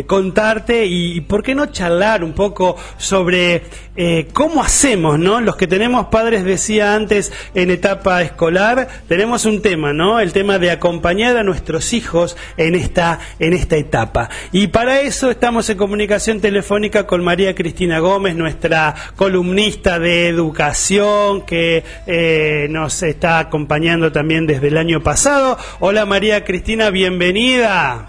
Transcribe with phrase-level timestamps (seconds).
[0.00, 3.62] Eh, contarte y, por qué no charlar un poco sobre
[3.96, 5.40] eh, cómo hacemos, ¿no?
[5.40, 10.20] Los que tenemos padres, decía antes, en etapa escolar, tenemos un tema, ¿no?
[10.20, 14.30] El tema de acompañar a nuestros hijos en esta, en esta etapa.
[14.52, 21.42] Y para eso estamos en comunicación telefónica con María Cristina Gómez, nuestra columnista de educación,
[21.44, 25.58] que eh, nos está acompañando también desde el año pasado.
[25.78, 28.06] Hola María Cristina, bienvenida.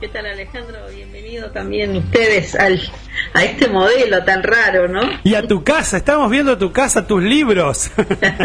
[0.00, 0.78] ¿Qué tal Alejandro?
[1.46, 2.80] También ustedes al,
[3.34, 5.00] a este modelo tan raro, ¿no?
[5.24, 7.90] Y a tu casa, estamos viendo tu casa, tus libros.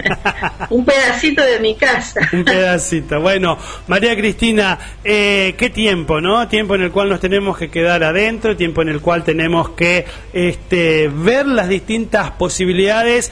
[0.69, 2.29] Un pedacito de mi casa.
[2.31, 3.19] Un pedacito.
[3.19, 6.47] Bueno, María Cristina, eh, qué tiempo, ¿no?
[6.47, 10.05] Tiempo en el cual nos tenemos que quedar adentro, tiempo en el cual tenemos que
[10.33, 13.31] este, ver las distintas posibilidades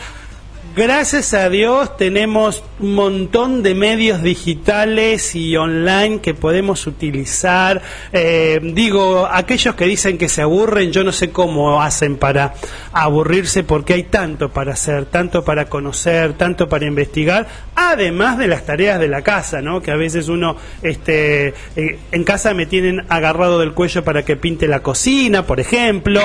[0.73, 7.81] Gracias a Dios tenemos un montón de medios digitales y online que podemos utilizar.
[8.13, 12.53] Eh, digo, aquellos que dicen que se aburren, yo no sé cómo hacen para
[12.93, 18.65] aburrirse porque hay tanto para hacer, tanto para conocer, tanto para investigar, además de las
[18.65, 19.81] tareas de la casa, ¿no?
[19.81, 24.37] Que a veces uno, este, eh, en casa me tienen agarrado del cuello para que
[24.37, 26.21] pinte la cocina, por ejemplo.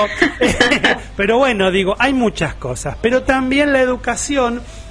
[1.17, 2.97] Pero bueno, digo, hay muchas cosas.
[3.03, 4.36] Pero también la educación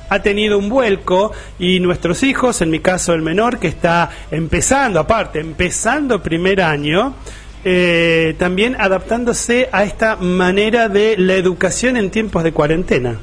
[0.09, 4.99] ha tenido un vuelco y nuestros hijos, en mi caso el menor, que está empezando,
[4.99, 7.15] aparte, empezando primer año,
[7.63, 13.19] eh, también adaptándose a esta manera de la educación en tiempos de cuarentena.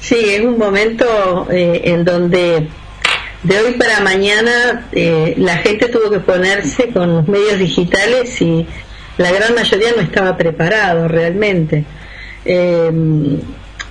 [0.00, 2.68] Sí, es un momento eh, en donde
[3.42, 8.66] de hoy para mañana eh, la gente tuvo que ponerse con los medios digitales y
[9.18, 11.84] la gran mayoría no estaba preparado realmente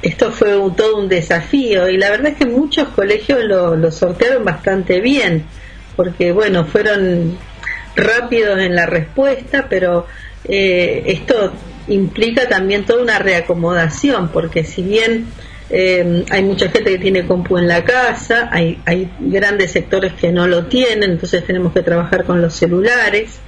[0.01, 5.01] esto fue todo un desafío y la verdad es que muchos colegios lo, sortearon bastante
[5.01, 5.43] bien,
[5.95, 7.37] porque bueno, fueron
[7.95, 10.07] rápidos en la respuesta, pero
[10.45, 11.53] eh, esto
[11.87, 15.25] implica también toda una reacomodación, porque si bien
[15.69, 20.31] eh, hay mucha gente que tiene compu en la casa, hay, hay grandes sectores que
[20.31, 23.39] no lo tienen, entonces tenemos que trabajar con los celulares.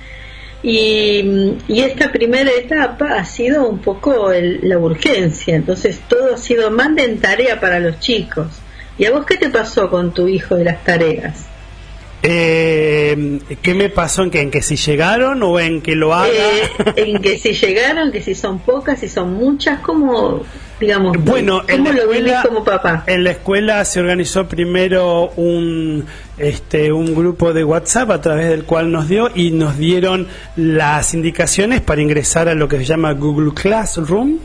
[0.64, 6.96] Y, esta primera etapa ha sido un poco la urgencia, entonces todo ha sido más
[6.96, 8.48] de tarea para los chicos.
[8.98, 11.48] ¿Y a vos qué te pasó con tu hijo de las tareas?
[12.24, 14.22] Eh, ¿Qué me pasó?
[14.22, 16.28] ¿En que, ¿En que si llegaron o en que lo haga?
[16.28, 20.44] Eh, en que si llegaron, que si son pocas, si son muchas, ¿cómo,
[20.80, 23.06] digamos, bueno, en la lo escuela, como papá?
[23.08, 26.06] En la escuela se organizó primero un,
[26.42, 31.14] este, un grupo de WhatsApp a través del cual nos dio y nos dieron las
[31.14, 34.40] indicaciones para ingresar a lo que se llama Google Classroom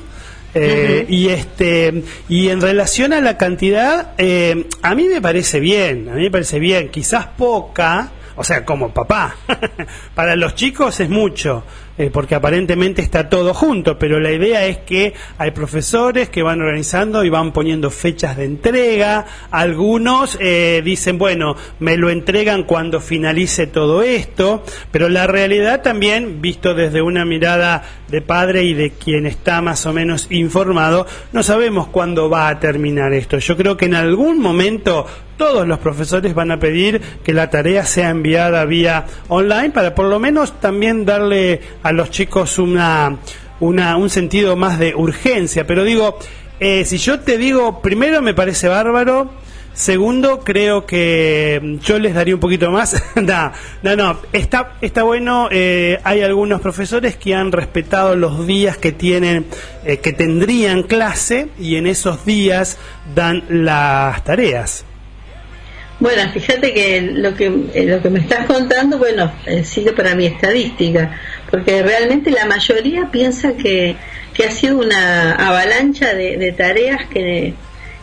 [0.58, 6.08] eh, y este y en relación a la cantidad, eh, a mí me parece bien,
[6.08, 9.36] a mí me parece bien, quizás poca, o sea, como papá.
[10.14, 11.62] Para los chicos es mucho,
[11.98, 16.60] eh, porque aparentemente está todo junto, pero la idea es que hay profesores que van
[16.60, 23.00] organizando y van poniendo fechas de entrega, algunos eh, dicen, bueno, me lo entregan cuando
[23.00, 28.90] finalice todo esto, pero la realidad también, visto desde una mirada de padre y de
[28.90, 33.38] quien está más o menos informado, no sabemos cuándo va a terminar esto.
[33.38, 37.84] Yo creo que en algún momento todos los profesores van a pedir que la tarea
[37.84, 43.16] sea enviada vía online para por lo menos también darle a los chicos una,
[43.60, 45.66] una, un sentido más de urgencia.
[45.66, 46.18] Pero digo,
[46.60, 49.30] eh, si yo te digo, primero me parece bárbaro,
[49.72, 53.00] segundo creo que yo les daría un poquito más.
[53.14, 53.52] no,
[53.82, 58.92] no, no, está, está bueno, eh, hay algunos profesores que han respetado los días que
[58.92, 59.46] tienen,
[59.84, 62.78] eh, que tendrían clase y en esos días
[63.14, 64.84] dan las tareas.
[65.98, 69.32] Bueno, fíjate que lo que lo que me estás contando, bueno,
[69.64, 71.18] sigue para mi estadística
[71.50, 73.96] porque realmente la mayoría piensa que,
[74.34, 77.54] que ha sido una avalancha de, tareas que,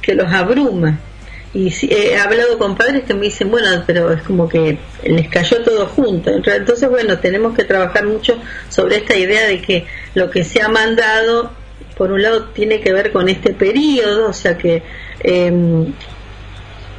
[0.01, 0.99] que, los abruma.
[1.53, 5.61] Y he hablado con padres que me dicen, bueno, pero es como que les cayó
[5.61, 6.31] todo junto.
[6.31, 8.39] Entonces, bueno, tenemos que trabajar mucho
[8.69, 9.85] sobre esta idea de que
[10.15, 11.51] lo que se ha mandado,
[11.95, 14.81] por un lado, tiene que ver con este periodo, o sea que
[15.19, 15.85] eh,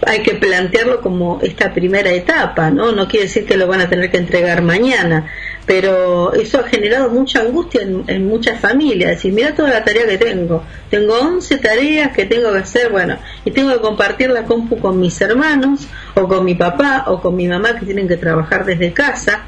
[0.07, 2.93] hay que plantearlo como esta primera etapa, ¿no?
[2.93, 5.31] No quiere decir que lo van a tener que entregar mañana,
[5.67, 9.11] pero eso ha generado mucha angustia en, muchas familias.
[9.11, 10.63] Decir, mira toda la tarea que tengo.
[10.91, 15.01] Tengo 11 tareas que tengo que hacer, bueno, y tengo que compartir la compu con
[15.01, 18.93] mis hermanos, o con mi papá, o con mi mamá que tienen que trabajar desde
[18.93, 19.45] casa.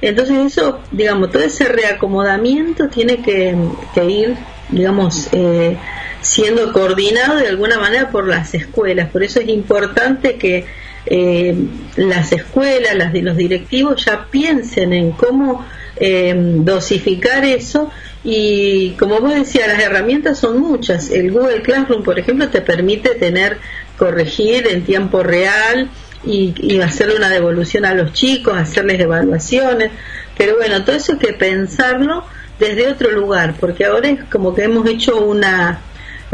[0.00, 3.54] Entonces eso, digamos, todo ese reacomodamiento tiene que,
[4.02, 4.36] ir,
[4.68, 5.76] digamos, eh,
[6.22, 9.10] siendo coordinado de alguna manera por las escuelas.
[9.10, 10.64] Por eso es importante que
[11.06, 11.54] eh,
[11.96, 15.66] las escuelas, las los directivos ya piensen en cómo
[15.96, 17.90] eh, dosificar eso
[18.24, 21.10] y como vos decías, las herramientas son muchas.
[21.10, 23.58] El Google Classroom, por ejemplo, te permite tener,
[23.98, 25.90] corregir en tiempo real
[26.24, 29.90] y, y hacerle una devolución a los chicos, hacerles evaluaciones.
[30.38, 32.24] Pero bueno, todo eso hay que pensarlo
[32.60, 35.80] desde otro lugar, porque ahora es como que hemos hecho una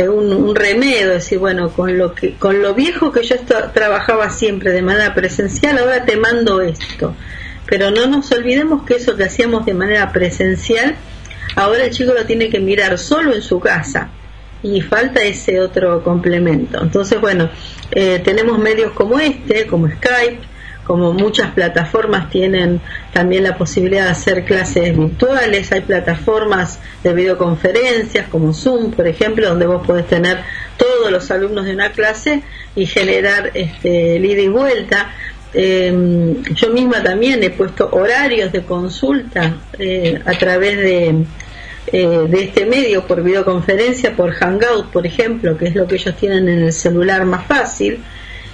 [0.06, 3.36] un, un, remedio, decir, bueno, con lo que con lo viejo que yo
[3.72, 7.16] trabajaba siempre de manera presencial, ahora te mando esto.
[7.66, 10.94] Pero no nos olvidemos que eso que hacíamos de manera presencial,
[11.56, 14.10] ahora el chico lo tiene que mirar solo en su casa
[14.62, 16.82] y falta ese otro complemento.
[16.82, 17.50] Entonces, bueno,
[17.90, 20.40] eh, tenemos medios como este, como Skype,
[20.88, 22.80] como muchas plataformas tienen
[23.12, 29.50] también la posibilidad de hacer clases virtuales, hay plataformas de videoconferencias como Zoom, por ejemplo,
[29.50, 30.38] donde vos podés tener
[30.78, 32.42] todos los alumnos de una clase
[32.74, 35.12] y generar este, ida y vuelta.
[35.52, 41.24] Em, yo misma también he puesto horarios de consulta eh, a través de,
[41.92, 46.16] eh, de este medio por videoconferencia, por Hangout, por ejemplo, que es lo que ellos
[46.16, 48.00] tienen en el celular más fácil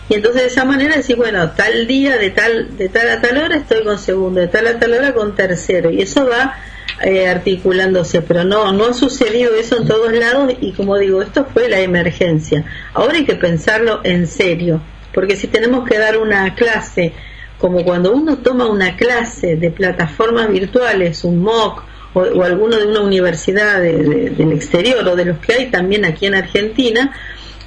[0.09, 3.39] y entonces de esa manera decir, bueno, tal día de tal de tal a tal
[3.39, 6.57] hora estoy con segundo, de tal a tal hora con tercero y eso va
[7.03, 11.47] eh, articulándose, pero no no ha sucedido eso en todos lados y como digo, esto
[11.53, 12.65] fue la emergencia.
[12.93, 17.13] Ahora hay que pensarlo en serio, porque si tenemos que dar una clase
[17.59, 23.01] como cuando uno toma una clase de plataformas virtuales, un MOOC o, alguno de una
[23.01, 27.13] universidad del exterior o de los que hay también aquí en Argentina,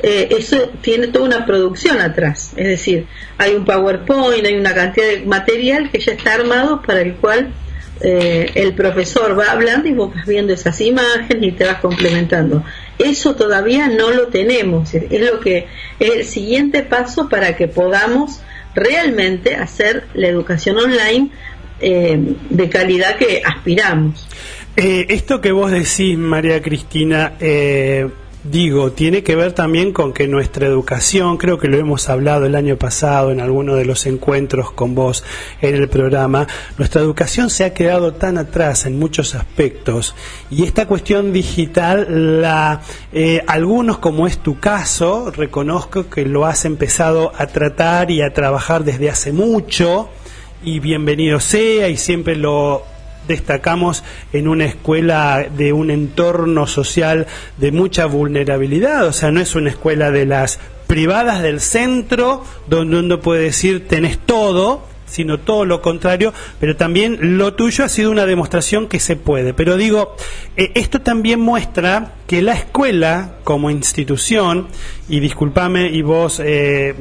[0.02, 2.54] eh, eso tiene toda una producción atrás.
[2.56, 3.08] Es decir,
[3.38, 7.52] hay un PowerPoint, hay una cantidad de material que ya está armado para el cual
[8.02, 12.64] eh, el profesor va hablando y vos vas viendo esas imágenes y te vas complementando.
[13.00, 14.94] Eso todavía no lo tenemos.
[14.94, 15.68] Es lo que
[16.00, 18.42] es el siguiente paso para que podamos
[18.76, 21.32] realmente hacer la educación online
[21.80, 24.28] eh, de calidad que aspiramos.
[24.76, 28.08] esto que vos decís, María Cristina, eh,
[28.50, 32.56] digo, tiene que ver también con que nuestra educación, creo que lo hemos hablado el
[32.56, 35.24] año pasado en alguno de los encuentros con vos
[35.62, 36.48] en el programa,
[36.78, 40.16] nuestra educación se ha quedado tan atrás en muchos aspectos
[40.50, 46.66] y esta cuestión digital, la, eh, algunos como es tu caso, reconozco que lo has
[46.66, 50.10] empezado a tratar y a trabajar desde hace mucho
[50.64, 52.84] y bienvenido sea y siempre lo
[53.28, 54.04] destacamos
[54.34, 57.28] en una escuela de un entorno social
[57.58, 63.00] de mucha vulnerabilidad, o sea, no es una escuela de las privadas del centro donde
[63.00, 68.12] uno puede decir tenés todo, sino todo lo contrario, pero también lo tuyo ha sido
[68.12, 69.54] una demostración que se puede.
[69.54, 70.16] Pero digo,
[70.56, 74.68] eh, esto también muestra que la escuela como institución,
[75.08, 76.94] y discúlpame y vos eh,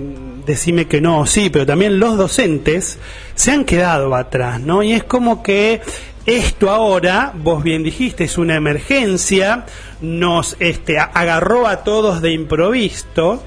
[0.47, 2.99] decime que no, sí, pero también los docentes
[3.35, 4.83] se han quedado atrás, ¿no?
[4.83, 5.81] Y es como que
[6.27, 9.65] esto ahora, vos bien dijiste, es una emergencia,
[10.01, 13.45] nos este, agarró a todos de improviso,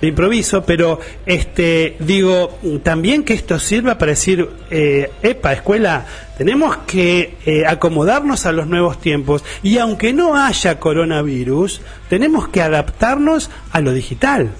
[0.00, 6.06] de improviso, pero este, digo, también que esto sirva para decir, eh, epa, escuela,
[6.38, 12.62] tenemos que eh, acomodarnos a los nuevos tiempos y aunque no haya coronavirus, tenemos que
[12.62, 14.50] adaptarnos a lo digital.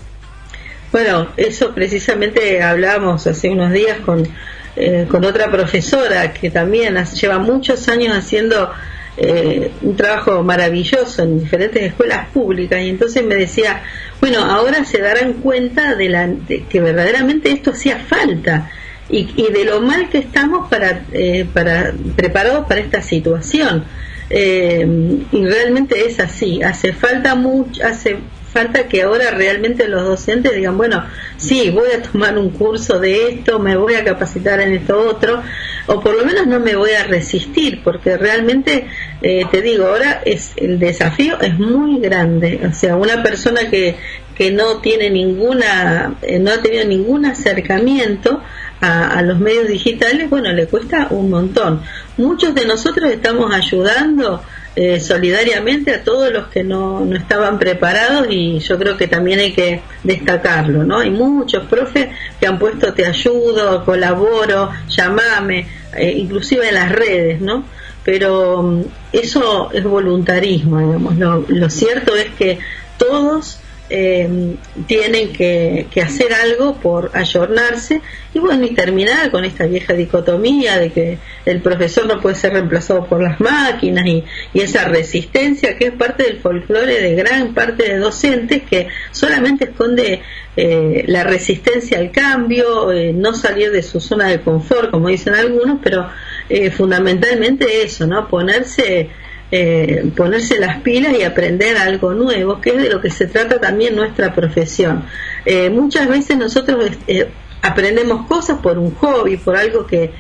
[0.93, 4.29] Bueno, eso precisamente hablábamos hace unos días con
[4.75, 8.71] eh, con otra profesora que también lleva muchos años haciendo
[9.19, 13.83] eh, un trabajo maravilloso en diferentes escuelas públicas y entonces me decía,
[14.21, 16.31] bueno, ahora se darán cuenta de, la,
[16.71, 18.71] que verdaderamente esto hacía falta
[19.11, 23.85] y, de lo mal que estamos para, eh, para preparados para esta situación.
[24.31, 28.17] y realmente es así, hace falta mucho, hace
[28.53, 31.05] falta que ahora realmente los docentes digan, bueno,
[31.43, 35.43] sí, voy a tomar un curso de esto, me voy a capacitar en esto otro,
[35.87, 38.87] o por lo menos no me voy a resistir, porque realmente,
[39.21, 42.61] eh, te digo, ahora es el desafío es muy grande.
[42.69, 43.97] O sea, una persona que,
[44.37, 48.41] que no tiene ninguna, eh, no ha tenido ningún acercamiento
[48.81, 51.83] a, a, los medios digitales, bueno, le cuesta un montón.
[52.17, 54.43] Muchos de nosotros estamos ayudando
[54.75, 59.39] eh, solidariamente a todos los que no, no estaban preparados y yo creo que también
[59.39, 60.99] hay que destacarlo, ¿no?
[60.99, 62.09] Hay muchos profes
[62.41, 67.65] que han puesto te ayudo, colaboro, llamame, eh, inclusive en las redes, ¿no?
[68.03, 71.17] Pero mm, eso es voluntarismo, digamos.
[71.17, 72.59] Lo, lo cierto es que
[72.97, 73.61] todos
[73.95, 74.57] eh,
[74.87, 78.01] tienen que, hacer algo por ayornarse
[78.33, 82.55] y bueno, y terminar con esta vieja dicotomía de que el profesor no puede ser
[82.55, 87.83] reemplazado por las máquinas y, esa resistencia que es parte del folclore de gran parte
[87.83, 90.23] de docentes que solamente esconde
[90.57, 95.35] eh, la resistencia al cambio, eh, no salir de su zona de confort, como dicen
[95.35, 96.09] algunos, pero
[96.49, 98.29] eh, fundamentalmente eso, ¿no?
[98.29, 99.11] Ponerse
[99.55, 103.61] eh, ponerse las pilas y aprender algo nuevo, que es de lo que se trata
[103.61, 105.05] también nuestra profesión.
[105.45, 107.29] Eh, muchas veces nosotros eh,
[107.61, 110.11] aprendemos cosas por un hobby, por algo que,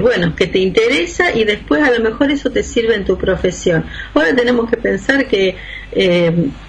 [0.00, 3.84] bueno, que te interesa y después a lo mejor eso te sirve en tu profesión.
[4.14, 5.56] Ahora tenemos que pensar que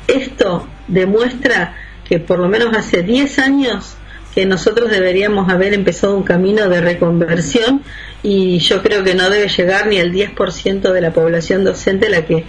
[0.08, 1.76] esto demuestra
[2.10, 3.98] que por lo menos hace 10 años
[4.38, 7.82] que nosotros deberíamos haber empezado un camino de reconversión
[8.22, 12.24] y yo creo que no debe llegar ni el 10% de la población docente la
[12.24, 12.46] que,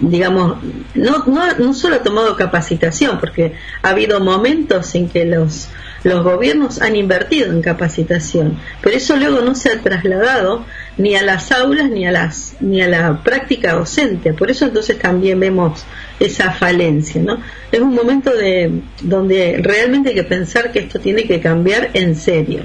[0.00, 0.56] digamos,
[0.94, 3.52] no, no, no solo ha tomado capacitación, porque
[3.82, 5.68] ha habido momentos en que los,
[6.04, 10.64] los gobiernos han invertido en capacitación, pero eso luego no se ha trasladado
[10.98, 14.32] ni a las aulas ni a las ni a la práctica docente.
[14.32, 15.84] Por eso entonces también vemos
[16.18, 17.40] esa falencia, ¿no?
[17.70, 22.14] Es un momento de donde realmente hay que pensar que esto tiene que cambiar en
[22.14, 22.62] serio.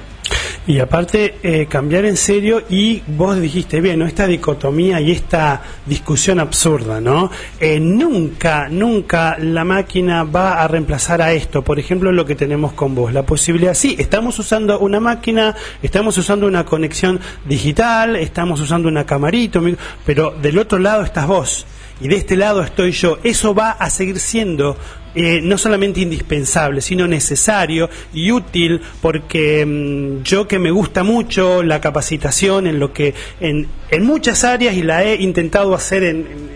[0.72, 4.06] Y aparte, eh, cambiar en serio y vos dijiste, bien, ¿no?
[4.06, 7.30] esta dicotomía y esta discusión absurda, ¿no?
[7.60, 11.62] Eh, nunca, nunca la máquina va a reemplazar a esto.
[11.62, 16.18] Por ejemplo, lo que tenemos con vos, la posibilidad, sí, estamos usando una máquina, estamos
[16.18, 19.60] usando una conexión digital, estamos usando una camarita,
[20.06, 21.66] pero del otro lado estás vos
[22.02, 23.20] y de este lado estoy yo.
[23.24, 24.78] Eso va a seguir siendo
[25.14, 31.64] eh, no solamente indispensable, sino necesario y útil, porque mm, yo que me gusta mucho
[31.64, 36.52] la capacitación en lo que en, en muchas áreas y la he intentado hacer en,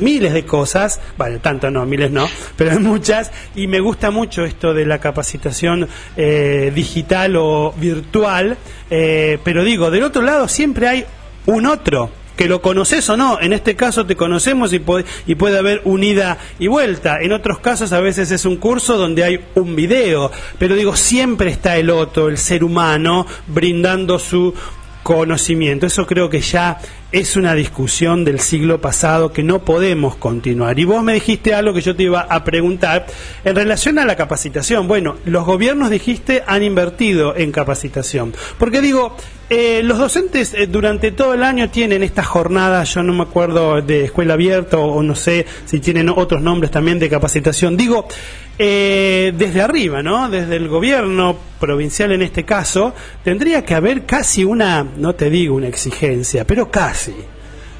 [0.00, 2.26] miles de cosas, vale, tanto no, miles no,
[2.56, 8.56] pero en muchas, y me gusta mucho esto de la capacitación eh, digital o virtual,
[8.90, 11.04] eh, pero digo, del otro lado siempre hay
[11.46, 13.40] un otro que lo conoces o no.
[13.40, 17.18] En este caso te conocemos y puede, y puede haber unida y vuelta.
[17.20, 20.30] En otros casos a veces es un curso donde hay un video.
[20.56, 24.54] Pero digo, siempre está el otro, el ser humano, brindando su
[25.02, 25.86] conocimiento.
[25.86, 26.78] Eso creo que ya
[27.10, 30.78] es una discusión del siglo pasado que no podemos continuar.
[30.78, 33.06] Y vos me dijiste algo que yo te iba a preguntar
[33.44, 34.86] en relación a la capacitación.
[34.86, 38.34] Bueno, los gobiernos, dijiste, han invertido en capacitación.
[38.58, 39.16] Porque digo,
[39.50, 43.80] eh, los docentes eh, durante todo el año tienen esta jornada, yo no me acuerdo
[43.80, 47.74] de escuela abierta o, no sé si tienen otros nombres también de capacitación.
[47.74, 48.06] Digo,
[48.58, 50.28] eh, desde arriba, ¿no?
[50.28, 52.92] Desde el gobierno provincial en este caso,
[53.24, 56.97] tendría que haber casi una, no te digo una exigencia, pero casi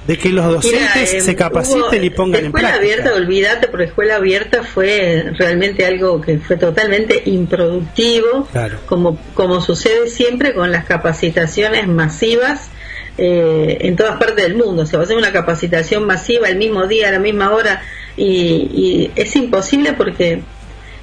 [0.07, 2.77] de que los docentes se capaciten y pongan en práctica.
[2.77, 8.49] Escuela abierta, olvídate, porque escuela abierta fue realmente algo que fue totalmente improductivo,
[8.87, 12.71] como, como sucede siempre con las capacitaciones masivas
[13.19, 14.87] eh, en todas partes del mundo.
[14.87, 17.83] Se va a hacer una capacitación masiva el mismo día, a la misma hora,
[18.17, 20.43] y es imposible porque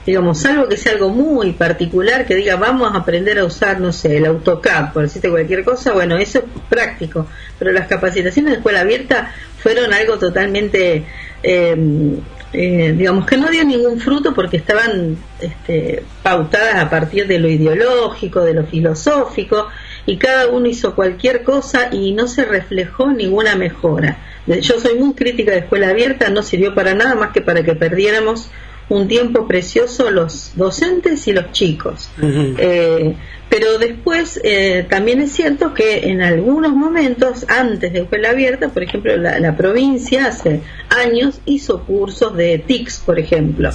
[0.05, 3.91] digamos, salvo que sea algo muy particular, que diga, vamos a aprender a usar, no
[3.91, 8.57] sé, el AutoCAD, por decirte cualquier cosa, bueno, eso es práctico, pero las capacitaciones de
[8.57, 11.05] escuela abierta fueron algo totalmente,
[11.41, 12.19] em,
[12.53, 17.50] eh, digamos, que no dio ningún fruto porque estaban este, pautadas a partir de lo
[17.50, 19.69] ideológico, de lo filosófico,
[20.05, 24.19] y cada uno hizo cualquier cosa y no se reflejó ninguna mejora.
[24.45, 27.74] Yo soy muy crítica de escuela abierta, no sirvió para nada más que para que
[27.74, 28.51] perdiéramos
[28.89, 32.10] un tiempo precioso los docentes y los chicos.
[32.22, 33.15] Eh,
[33.50, 38.84] pero después eh, también es cierto que en algunos momentos, antes de escuela abierta, por
[38.84, 43.70] ejemplo, la, provincia hace años hizo cursos de TICS, por ejemplo.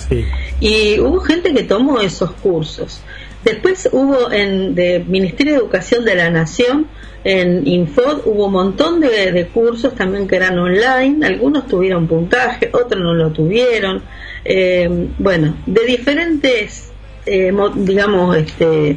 [0.60, 3.00] Y hubo gente que tomó esos cursos.
[3.44, 6.86] Después hubo en de Ministerio de Educación de la Nación,
[7.24, 12.70] en Infod, hubo un montón de, de cursos también que eran online, algunos tuvieron puntaje,
[12.72, 14.02] otros no lo tuvieron
[14.44, 16.92] eh, bueno, de diferentes,
[17.26, 18.96] eh, digamos, este,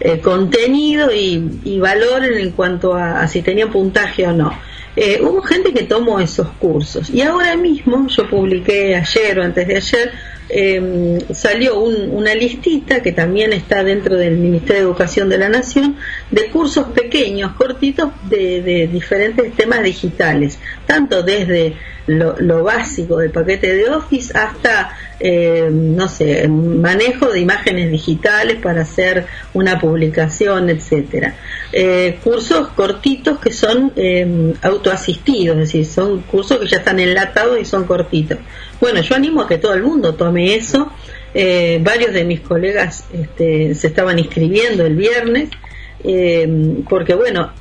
[0.00, 4.52] eh, contenido y, valor en cuanto a, si tenía puntaje o no.
[4.96, 7.10] Eh, hubo gente que tomó esos cursos.
[7.10, 10.12] Y ahora mismo yo publiqué ayer o antes de ayer
[10.48, 15.96] eh, salió una listita que también está dentro del Ministerio de Educación de la Nación
[16.30, 23.88] de cursos pequeños, cortitos de, diferentes temas digitales, tanto desde lo, básico del paquete de
[23.88, 31.34] Office hasta, eh, no sé, manejo de imágenes digitales para hacer una publicación, etcétera.
[31.72, 37.60] Eh, cursos cortitos que son eh, autoasistidos, es decir, son cursos que ya están enlatados
[37.60, 38.38] y son cortitos.
[38.80, 40.90] Bueno, yo animo a que todo el mundo tome eso.
[41.36, 45.48] Eh, varios de mis colegas este, se estaban inscribiendo el viernes,
[46.04, 46.46] eh,
[46.88, 47.52] porque bueno,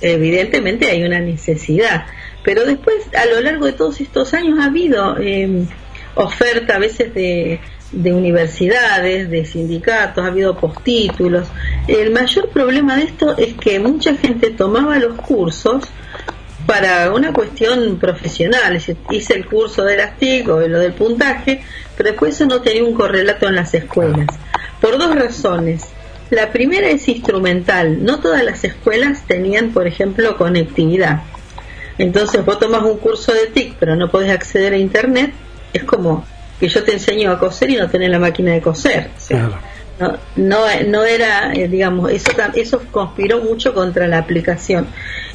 [0.00, 2.06] evidentemente hay una necesidad.
[2.42, 5.66] Pero después, a lo largo de todos estos años, ha habido eh,
[6.16, 7.60] oferta a veces de,
[7.92, 11.48] de universidades, de sindicatos, ha habido postítulos.
[11.86, 15.84] El mayor problema de esto es que mucha gente tomaba los cursos
[16.66, 18.76] para una cuestión profesional.
[19.10, 21.62] Hice el curso de las TIC o lo del puntaje,
[21.96, 24.26] pero después eso no tenía un correlato en las escuelas.
[24.80, 25.86] Por dos razones.
[26.30, 28.04] La primera es instrumental.
[28.04, 31.22] No todas las escuelas tenían, por ejemplo, conectividad.
[31.98, 35.32] Entonces vos tomas un curso de TIC, pero no podés acceder a Internet.
[35.76, 36.24] Es como
[36.58, 39.10] que yo te enseño a coser y no tenés la máquina de coser.
[39.98, 44.86] No, no, no era, eh, digamos, eso, eso conspiró mucho contra la aplicación.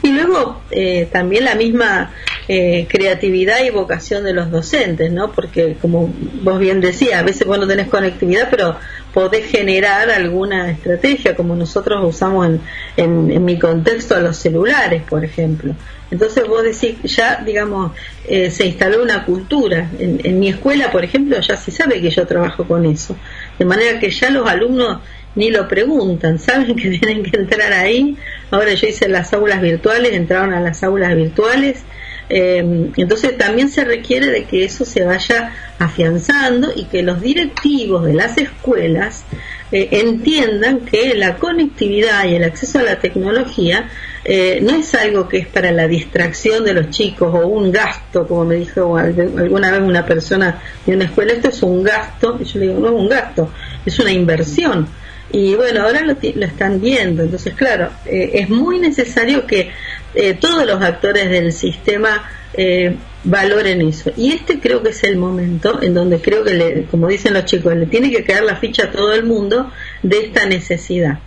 [0.03, 2.12] Y luego eh, también la misma
[2.48, 5.31] eh, creatividad y vocación de los docentes, ¿no?
[5.31, 8.77] Porque como vos bien decías, a veces vos no tenés conectividad, pero
[9.13, 12.62] podés generar alguna estrategia, como nosotros usamos en,
[12.98, 15.74] en, mi contexto a los celulares, por ejemplo.
[16.11, 17.93] Entonces vos decís, ya, digamos,
[18.27, 19.89] eh, se instaló una cultura.
[19.97, 23.15] En, en mi escuela, por ejemplo, ya se sabe que yo trabajo con eso.
[23.57, 24.99] De manera que ya los alumnos
[25.35, 28.17] ni lo preguntan, saben que tienen que entrar ahí.
[28.51, 31.83] Ahora yo hice las aulas virtuales, entraron a las aulas virtuales.
[32.29, 38.05] Eh, entonces también se requiere de que eso se vaya afianzando y que los directivos
[38.05, 39.25] de las escuelas
[39.73, 43.89] eh, entiendan que la conectividad y el acceso a la tecnología
[44.23, 48.27] eh, no es algo que es para la distracción de los chicos o un gasto,
[48.27, 52.45] como me dijo alguna vez una persona de una escuela, esto es un gasto, y
[52.45, 53.49] yo le digo, no es un gasto,
[53.85, 54.87] es una inversión
[55.33, 57.23] y bueno, ahora lo, están viendo.
[57.23, 59.71] Entonces, claro, eh, es muy necesario que
[60.13, 64.11] eh, todos los actores del sistema eh, valoren eso.
[64.17, 67.46] Y este creo que es el momento en donde creo que, le, como dicen los
[67.46, 69.72] chicos, le tiene que quedar la ficha a todo el mundo
[70.03, 71.19] de esta necesidad.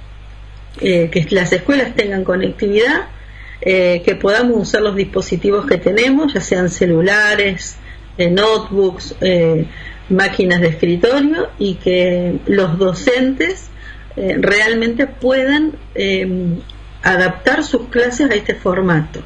[0.78, 3.08] Que las escuelas tengan conectividad,
[3.60, 7.76] que podamos usar los dispositivos que tenemos, ya sean celulares,
[8.18, 9.16] notebooks,
[10.08, 13.70] máquinas de escritorio, y que los docentes
[14.16, 16.56] eh, realmente puedan eh,
[17.02, 19.20] adaptar sus clases a este formato.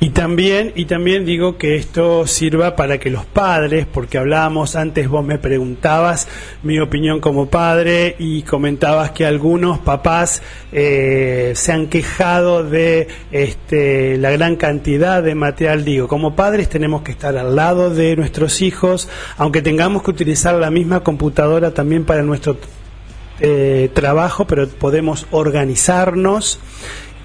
[0.00, 5.08] Y también, y también digo que esto sirva para que los padres, porque hablábamos antes,
[5.08, 6.28] vos me preguntabas
[6.62, 14.16] mi opinión como padre y comentabas que algunos papás eh, se han quejado de este,
[14.18, 15.84] la gran cantidad de material.
[15.84, 20.54] Digo, como padres tenemos que estar al lado de nuestros hijos, aunque tengamos que utilizar
[20.54, 22.56] la misma computadora también para nuestro
[23.40, 26.60] eh, trabajo, pero podemos organizarnos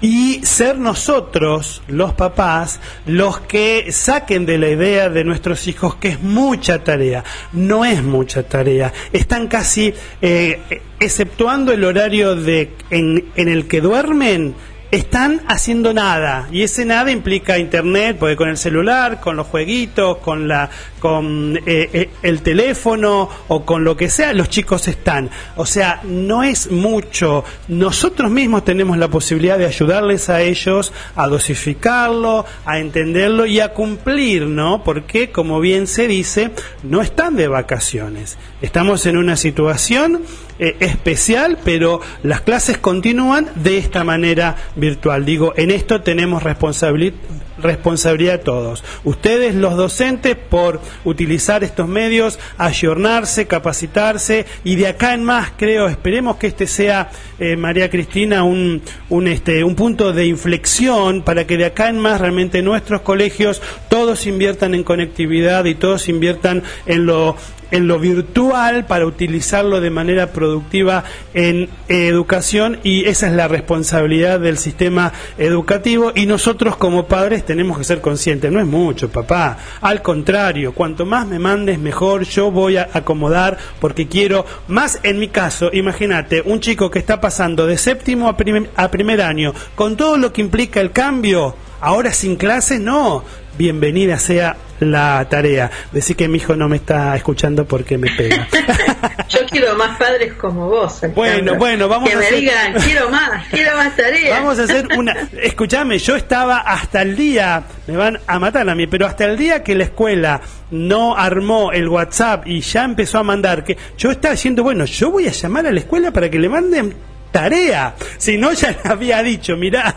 [0.00, 6.08] y ser nosotros, los papás, los que saquen de la idea de nuestros hijos que
[6.08, 7.24] es mucha tarea.
[7.52, 8.92] No es mucha tarea.
[9.12, 14.54] Están casi, eh, exceptuando el horario de, en, en el que duermen,
[14.90, 20.18] están haciendo nada y ese nada implica internet porque con el celular con los jueguitos
[20.18, 25.30] con la con eh, eh, el teléfono o con lo que sea los chicos están.
[25.56, 27.44] O sea no es mucho.
[27.68, 33.72] Nosotros mismos tenemos la posibilidad de ayudarles a ellos a dosificarlo a entenderlo y a
[33.72, 36.50] cumplir no porque como bien se dice
[36.82, 38.38] no están de vacaciones.
[38.60, 40.22] Estamos en una situación
[40.58, 45.24] eh, especial, pero las clases continúan de esta manera virtual.
[45.24, 47.14] Digo, en esto tenemos responsabilidad
[47.60, 48.84] responsabilidad todos.
[49.04, 55.88] Ustedes, los docentes, por utilizar estos medios, ayornarse, capacitarse y de acá en más, creo,
[55.88, 61.46] esperemos que este sea, eh, María Cristina, un, un, este, un punto de inflexión para
[61.46, 66.62] que de acá en más realmente nuestros colegios todos inviertan en conectividad y todos inviertan
[66.86, 67.36] en lo
[67.70, 71.04] en lo virtual para utilizarlo de manera productiva
[71.34, 76.12] en educación y esa es la responsabilidad del sistema educativo.
[76.14, 81.06] Y nosotros como padres tenemos que ser conscientes, no es mucho papá, al contrario, cuanto
[81.06, 86.42] más me mandes mejor, yo voy a acomodar porque quiero, más en mi caso, imagínate,
[86.44, 88.36] un chico que está pasando de séptimo a
[88.76, 93.24] a primer año, con todo lo que implica el cambio, ahora sin clases, no.
[93.58, 95.68] Bienvenida sea la tarea.
[95.90, 98.46] Decir que mi hijo no me está escuchando porque me pega.
[99.28, 101.00] Yo quiero más padres como vos.
[101.12, 104.38] Bueno, bueno, vamos que a me digan, quiero más, quiero más tareas.
[104.38, 105.28] Vamos a hacer una.
[105.42, 109.36] Escúchame, yo estaba hasta el día, me van a matar a mí, pero hasta el
[109.36, 110.40] día que la escuela
[110.70, 115.10] no armó el WhatsApp y ya empezó a mandar, que yo estaba diciendo, bueno, yo
[115.10, 116.94] voy a llamar a la escuela para que le manden
[117.30, 117.94] tarea.
[118.18, 119.96] Si no, ya le había dicho, mirá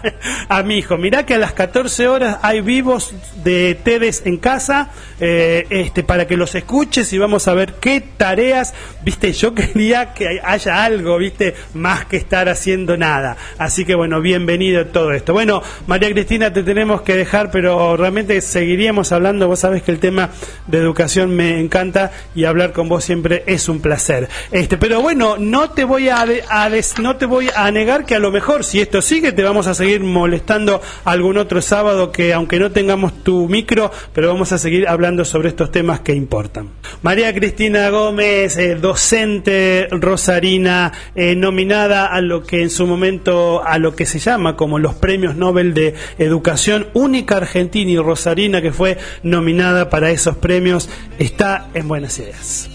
[0.50, 3.14] a mi hijo, mirá que a las 14 horas hay vivos
[3.44, 8.02] de TEDes en casa, eh, este, para que los escuches y vamos a ver qué
[8.02, 13.38] tareas, viste, yo quería que haya algo, viste, más que estar haciendo nada.
[13.58, 15.34] Así que bueno, bienvenido todo esto.
[15.34, 20.00] Bueno, María Cristina, te tenemos que dejar, pero realmente seguiríamos hablando, vos sabés que el
[20.00, 20.30] tema
[20.68, 24.30] de educación me encanta y hablar con vos siempre es un placer.
[24.52, 26.70] Este, pero bueno, no te voy a, a
[27.02, 29.76] no te voy a negar que a lo mejor si esto sigue te vamos a
[29.76, 34.88] seguir molestando algún otro sábado que aunque no tengamos tu micro, pero vamos a seguir
[34.88, 36.70] hablando sobre estos temas que importan.
[37.04, 43.78] María Cristina Gómez, eh, docente rosarina, eh, nominada a lo que en su momento, a
[43.78, 48.72] lo que se llama como los premios Nobel de Educación, única argentina y rosarina que
[48.72, 52.68] fue nominada para esos premios, está en Buenas Ideas.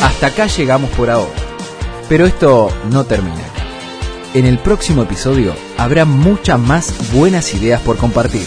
[0.00, 1.47] Hasta acá llegamos por ahora.
[2.08, 3.44] Pero esto no termina.
[4.34, 8.46] En el próximo episodio habrá muchas más buenas ideas por compartir.